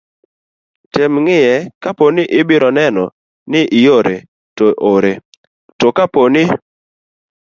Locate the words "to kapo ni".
5.79-6.43